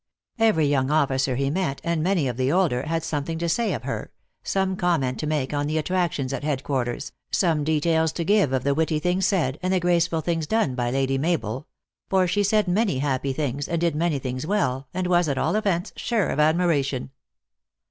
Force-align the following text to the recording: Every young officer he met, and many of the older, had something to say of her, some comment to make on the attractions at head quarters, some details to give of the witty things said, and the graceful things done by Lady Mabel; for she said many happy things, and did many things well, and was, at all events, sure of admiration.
Every 0.39 0.65
young 0.65 0.89
officer 0.89 1.35
he 1.35 1.51
met, 1.51 1.79
and 1.83 2.01
many 2.01 2.27
of 2.27 2.35
the 2.35 2.51
older, 2.51 2.81
had 2.87 3.03
something 3.03 3.37
to 3.37 3.47
say 3.47 3.71
of 3.75 3.83
her, 3.83 4.11
some 4.41 4.75
comment 4.75 5.19
to 5.19 5.27
make 5.27 5.53
on 5.53 5.67
the 5.67 5.77
attractions 5.77 6.33
at 6.33 6.43
head 6.43 6.63
quarters, 6.63 7.11
some 7.29 7.63
details 7.63 8.11
to 8.13 8.23
give 8.23 8.51
of 8.51 8.63
the 8.63 8.73
witty 8.73 8.97
things 8.97 9.27
said, 9.27 9.59
and 9.61 9.71
the 9.71 9.79
graceful 9.79 10.21
things 10.21 10.47
done 10.47 10.73
by 10.73 10.89
Lady 10.89 11.19
Mabel; 11.19 11.67
for 12.09 12.25
she 12.25 12.41
said 12.41 12.67
many 12.67 12.97
happy 12.97 13.31
things, 13.31 13.67
and 13.67 13.79
did 13.79 13.95
many 13.95 14.17
things 14.17 14.47
well, 14.47 14.87
and 14.91 15.05
was, 15.05 15.27
at 15.29 15.37
all 15.37 15.55
events, 15.55 15.93
sure 15.95 16.29
of 16.29 16.39
admiration. 16.39 17.11